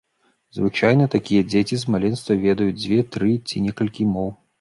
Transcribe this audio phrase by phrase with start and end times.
[0.59, 4.33] Звычайна такія дзеці з маленства ведаюць дзве, тры ці некалькі моў.